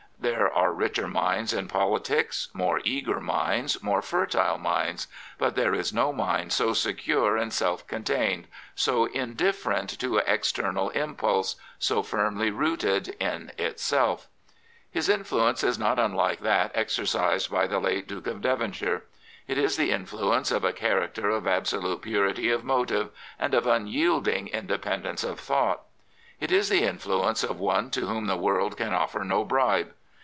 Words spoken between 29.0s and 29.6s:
no